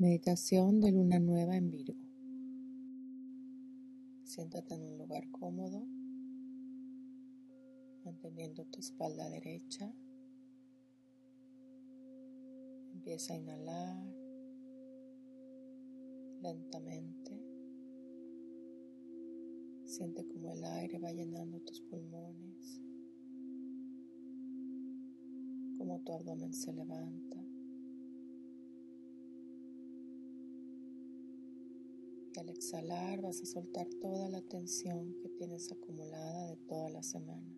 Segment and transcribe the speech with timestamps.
[0.00, 1.98] Meditación de luna nueva en Virgo.
[4.22, 5.84] Siéntate en un lugar cómodo,
[8.04, 9.92] manteniendo tu espalda derecha.
[12.94, 14.14] Empieza a inhalar
[16.42, 17.42] lentamente.
[19.82, 22.80] Siente como el aire va llenando tus pulmones,
[25.76, 27.47] como tu abdomen se levanta.
[32.38, 37.56] Al exhalar vas a soltar toda la tensión que tienes acumulada de toda la semana.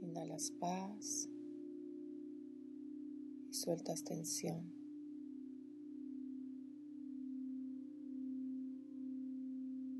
[0.00, 1.28] Inhalas paz
[3.50, 4.72] y sueltas tensión.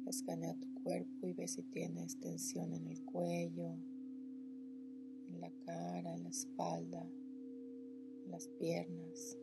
[0.06, 3.76] Escanea tu cuerpo y ve si tienes tensión en el cuello,
[5.28, 7.08] en la cara, en la espalda
[8.28, 9.38] las piernas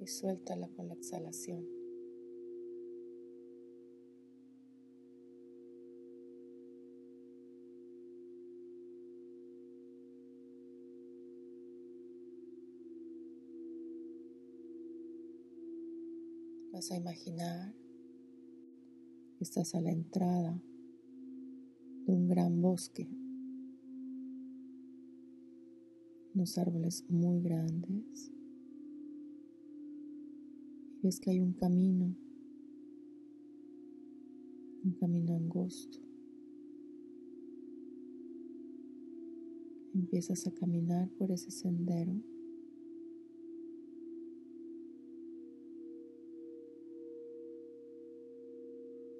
[0.00, 1.66] y suéltala con la exhalación.
[16.72, 17.74] Vas a imaginar
[19.36, 20.60] que estás a la entrada
[22.06, 23.08] de un gran bosque
[26.34, 28.32] unos árboles muy grandes
[31.02, 32.14] y ves que hay un camino,
[34.84, 35.98] un camino angosto.
[39.94, 42.12] Empiezas a caminar por ese sendero.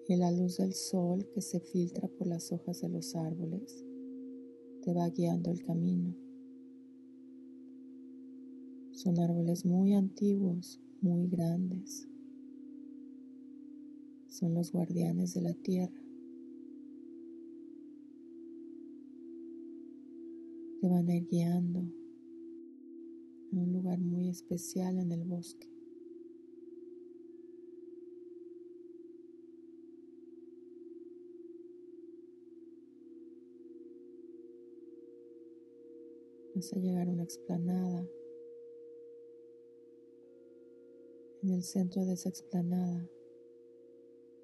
[0.09, 3.85] Y la luz del sol que se filtra por las hojas de los árboles
[4.83, 6.32] te va guiando el camino.
[8.93, 12.07] Son árboles muy antiguos, muy grandes.
[14.29, 16.01] Son los guardianes de la tierra.
[20.81, 21.81] Te van a ir guiando
[23.53, 25.69] a un lugar muy especial en el bosque.
[36.55, 38.07] Vas a llegar a una explanada
[41.43, 43.05] En el centro de esa explanada,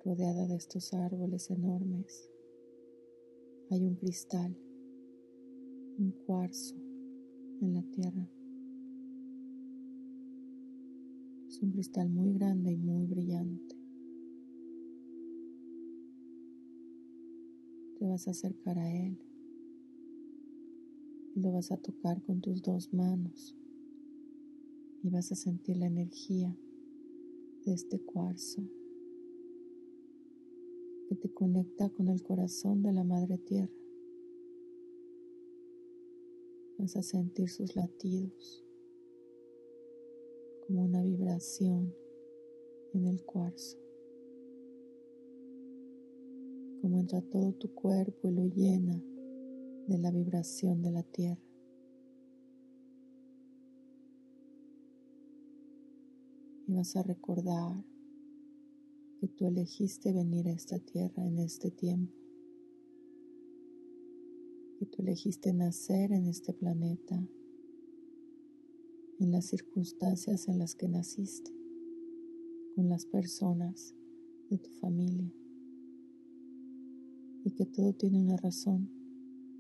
[0.05, 2.29] rodeada de estos árboles enormes,
[3.71, 4.59] hay un cristal,
[5.97, 6.75] un cuarzo
[7.61, 8.29] en la tierra.
[11.47, 13.77] Es un cristal muy grande y muy brillante.
[18.01, 19.17] Te vas a acercar a él
[21.37, 23.57] y lo vas a tocar con tus dos manos
[25.05, 26.57] y vas a sentir la energía
[27.69, 28.63] de este cuarzo
[31.07, 33.73] que te conecta con el corazón de la Madre Tierra.
[36.79, 38.65] Vas a sentir sus latidos
[40.67, 41.95] como una vibración
[42.95, 43.77] en el cuarzo,
[46.81, 48.99] como entra todo tu cuerpo y lo llena
[49.89, 51.48] de la vibración de la tierra.
[56.69, 57.83] Y vas a recordar
[59.19, 62.15] que tú elegiste venir a esta tierra en este tiempo,
[64.79, 67.27] que tú elegiste nacer en este planeta,
[69.19, 71.51] en las circunstancias en las que naciste,
[72.77, 73.95] con las personas
[74.51, 75.33] de tu familia,
[77.45, 78.91] y que todo tiene una razón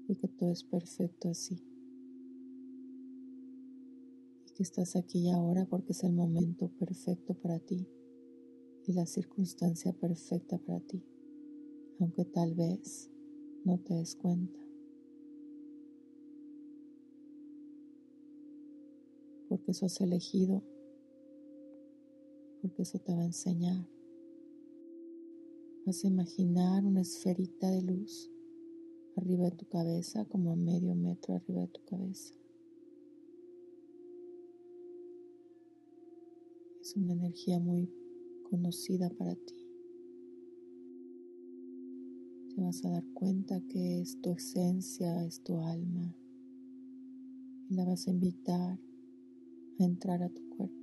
[0.08, 1.67] y que todo es perfecto así
[4.58, 7.86] que estás aquí y ahora porque es el momento perfecto para ti
[8.88, 11.00] y la circunstancia perfecta para ti,
[12.00, 13.08] aunque tal vez
[13.64, 14.58] no te des cuenta.
[19.48, 20.64] Porque eso has elegido,
[22.60, 23.88] porque eso te va a enseñar.
[25.86, 28.28] Vas a imaginar una esferita de luz
[29.14, 32.34] arriba de tu cabeza, como a medio metro arriba de tu cabeza.
[36.88, 37.90] Es una energía muy
[38.48, 39.54] conocida para ti.
[42.54, 46.14] Te vas a dar cuenta que es tu esencia, es tu alma.
[47.68, 48.78] Y la vas a invitar
[49.78, 50.74] a entrar a tu cuerpo.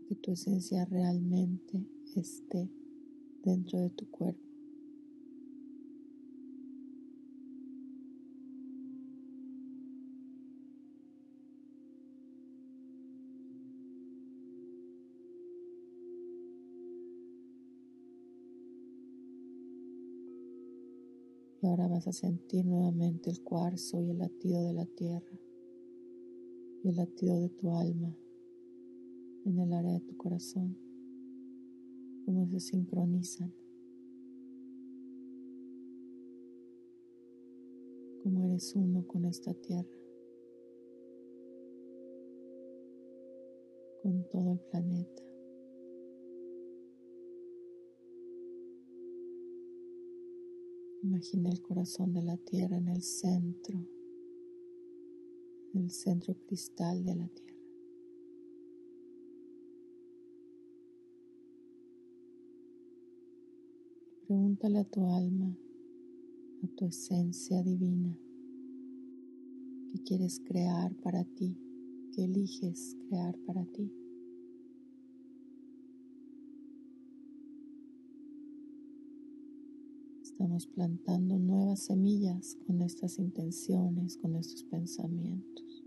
[0.00, 1.84] A que tu esencia realmente
[2.14, 2.70] esté
[3.42, 4.51] dentro de tu cuerpo.
[21.62, 25.38] Y ahora vas a sentir nuevamente el cuarzo y el latido de la tierra
[26.82, 28.16] y el latido de tu alma
[29.44, 30.76] en el área de tu corazón,
[32.24, 33.54] cómo se sincronizan,
[38.24, 39.98] cómo eres uno con esta tierra,
[44.02, 45.31] con todo el planeta.
[51.02, 53.76] Imagina el corazón de la tierra en el centro,
[55.74, 57.58] el centro cristal de la tierra.
[64.28, 65.58] Pregúntale a tu alma,
[66.62, 68.16] a tu esencia divina,
[69.90, 71.56] qué quieres crear para ti,
[72.12, 74.01] qué eliges crear para ti.
[80.42, 85.84] Estamos plantando nuevas semillas con estas intenciones, con estos pensamientos.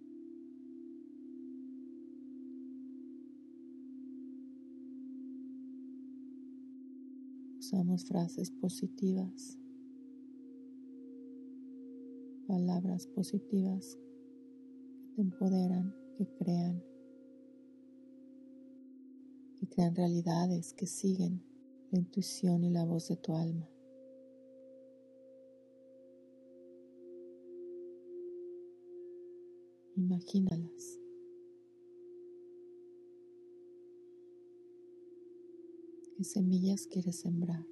[7.60, 9.60] Usamos frases positivas,
[12.48, 13.98] palabras positivas
[15.02, 16.82] que te empoderan, que crean,
[19.60, 21.44] que crean realidades que siguen
[21.92, 23.75] la intuición y la voz de tu alma.
[29.98, 31.00] Imagínalas.
[36.18, 37.66] ¿Qué semillas quieres sembrar?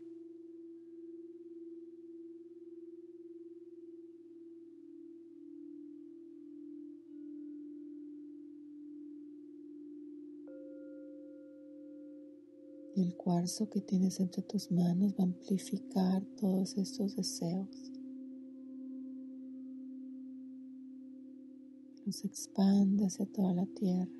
[12.95, 17.91] Y el cuarzo que tienes entre tus manos va a amplificar todos estos deseos.
[22.05, 24.11] Los expande hacia toda la tierra.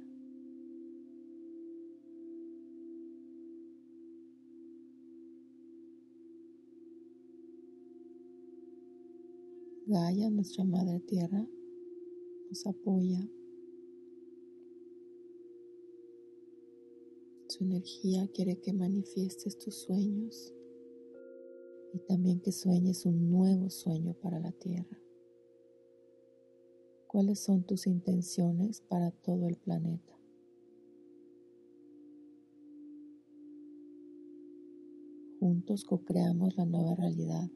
[9.85, 11.45] Gaia, nuestra Madre Tierra,
[12.50, 13.30] nos apoya.
[17.50, 20.53] Su energía quiere que manifiestes tus sueños
[21.94, 25.02] y también que sueñes un nuevo sueño para la Tierra.
[27.13, 30.18] ¿Cuáles son tus intenciones para todo el planeta?
[35.39, 37.51] Juntos co-creamos la nueva realidad,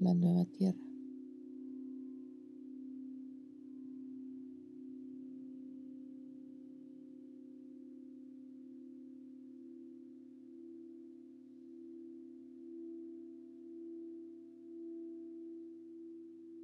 [0.00, 0.78] la nueva tierra.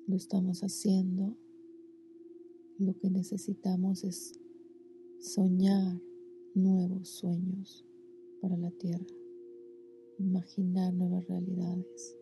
[0.07, 1.39] Lo estamos haciendo
[2.79, 4.33] lo que necesitamos es
[5.21, 6.01] soñar
[6.55, 7.85] nuevos sueños
[8.41, 9.07] para la tierra,
[10.19, 12.17] imaginar nuevas realidades.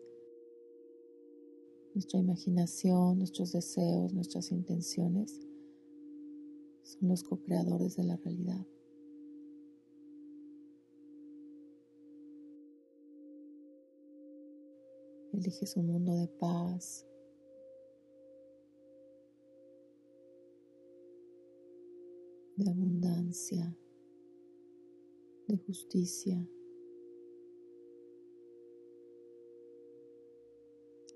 [1.93, 5.39] Nuestra imaginación, nuestros deseos, nuestras intenciones
[6.83, 8.65] son los co-creadores de la realidad.
[15.33, 17.05] Eliges un mundo de paz,
[22.55, 23.75] de abundancia,
[25.47, 26.47] de justicia.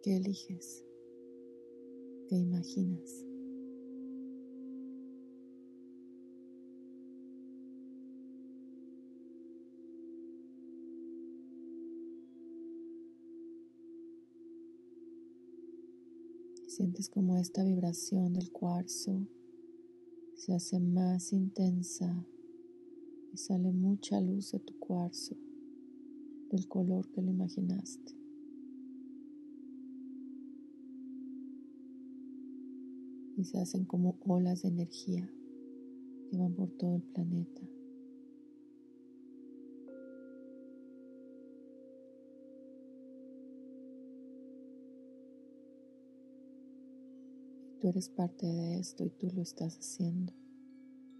[0.02, 0.84] ¿Qué eliges?
[2.28, 3.24] ¿Qué imaginas?
[16.68, 19.28] Sientes como esta vibración del cuarzo
[20.48, 22.26] se hace más intensa
[23.34, 25.36] y sale mucha luz de tu cuarzo,
[26.50, 28.16] del color que lo imaginaste.
[33.36, 35.30] Y se hacen como olas de energía
[36.32, 37.62] que van por todo el planeta.
[47.82, 50.37] Tú eres parte de esto y tú lo estás haciendo.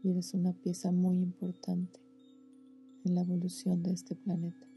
[0.04, 2.08] Y eres una pieza muy importante
[3.14, 4.68] la evolución de este planeta.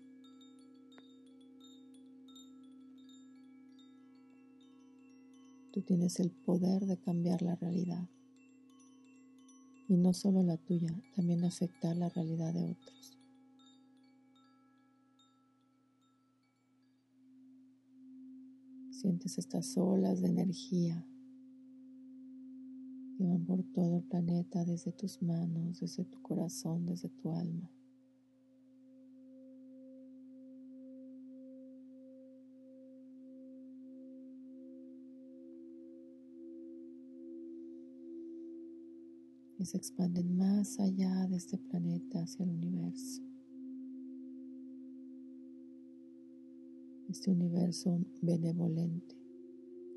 [5.72, 8.08] Tú tienes el poder de cambiar la realidad.
[9.88, 13.16] Y no solo la tuya, también afectar la realidad de otros.
[18.90, 21.04] Sientes estas olas de energía
[23.46, 27.70] por todo el planeta, desde tus manos, desde tu corazón, desde tu alma.
[39.60, 43.22] y se expanden más allá de este planeta hacia el universo.
[47.10, 49.16] Este universo benevolente,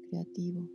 [0.09, 0.67] creativo.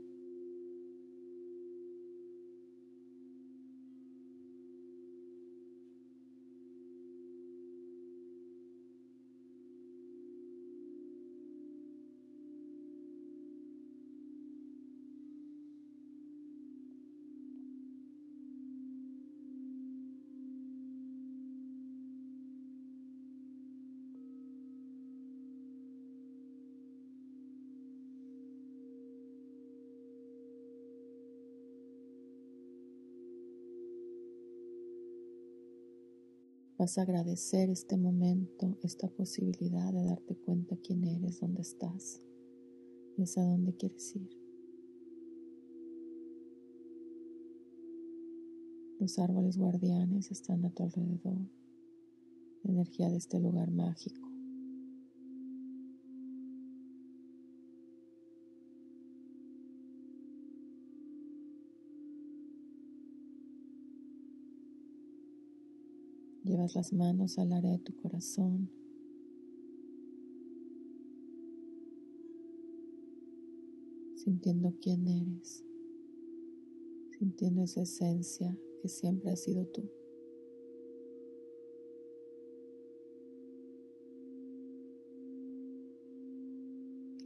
[36.79, 42.23] Vas a agradecer este momento, esta posibilidad de darte cuenta quién eres, dónde estás
[43.17, 44.31] y hacia dónde quieres ir.
[49.01, 51.51] Los árboles guardianes están a tu alrededor,
[52.63, 54.28] la energía de este lugar mágico.
[66.49, 68.71] Llevas las manos al área de tu corazón.
[74.15, 75.63] Sintiendo quién eres.
[77.19, 79.91] Sintiendo esa esencia que siempre ha sido tú.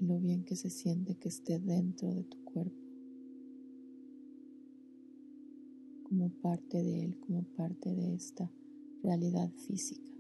[0.01, 2.83] Y lo bien que se siente que esté dentro de tu cuerpo.
[6.03, 8.51] Como parte de él, como parte de esta
[9.03, 10.11] realidad física.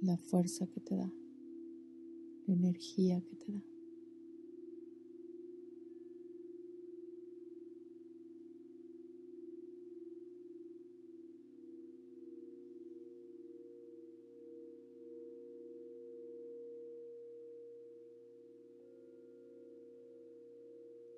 [0.00, 1.10] La fuerza que te da,
[2.46, 3.73] la energía que te da.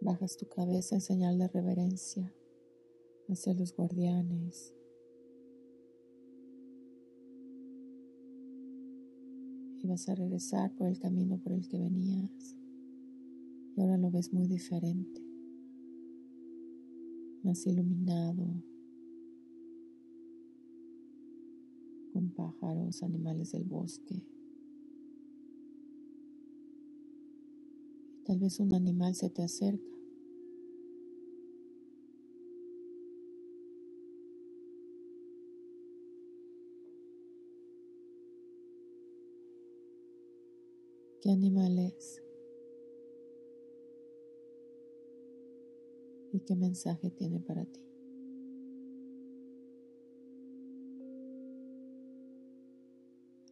[0.07, 2.33] Bajas tu cabeza en señal de reverencia
[3.29, 4.73] hacia los guardianes.
[9.83, 12.55] Y vas a regresar por el camino por el que venías.
[13.77, 15.21] Y ahora lo ves muy diferente.
[17.43, 18.63] Más iluminado.
[22.13, 24.23] Con pájaros, animales del bosque.
[28.25, 29.96] Tal vez un animal se te acerca
[41.27, 42.23] ¿Qué animal es?
[46.33, 47.81] ¿Y qué mensaje tiene para ti?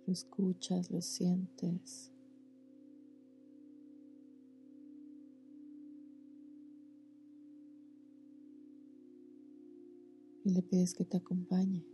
[0.07, 2.13] Lo escuchas, lo sientes.
[10.45, 11.94] Y le pides que te acompañe.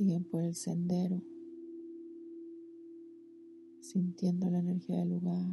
[0.00, 1.20] Siguen por el sendero,
[3.82, 5.44] sintiendo la energía del lugar.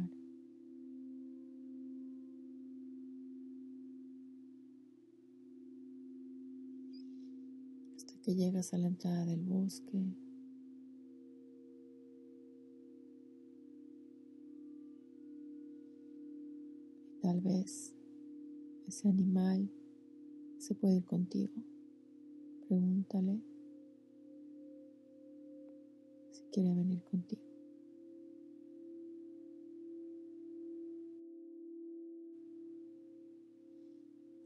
[7.94, 10.16] Hasta que llegas a la entrada del bosque.
[17.20, 17.94] Tal vez
[18.86, 19.70] ese animal
[20.56, 21.52] se puede ir contigo.
[22.66, 23.57] Pregúntale
[26.50, 27.42] quiere venir contigo.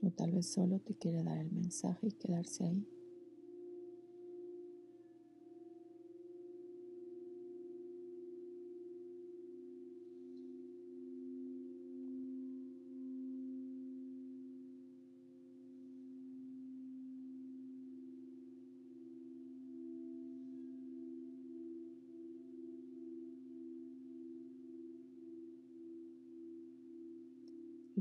[0.03, 2.87] O tal vez solo te quiere dar el mensaje y quedarse ahí.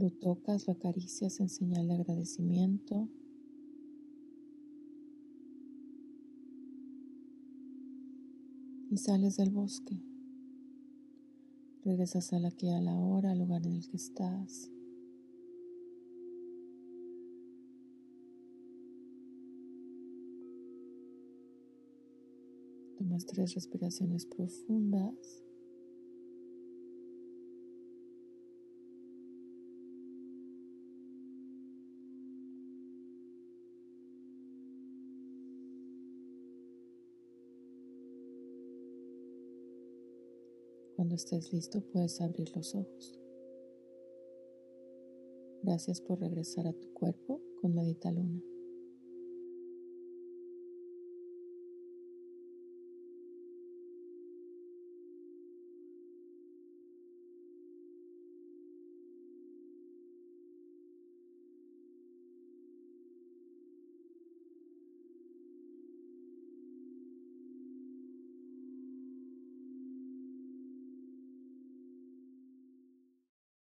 [0.01, 3.08] Lo tocas, lo acaricias en señal de agradecimiento.
[8.89, 10.01] Y sales del bosque.
[11.86, 14.72] Regresas a la que a la hora, al lugar en el que estás.
[22.98, 25.43] Tomas tres respiraciones profundas.
[41.12, 43.20] Cuando estés listo puedes abrir los ojos.
[45.62, 48.41] Gracias por regresar a tu cuerpo con Medita Luna.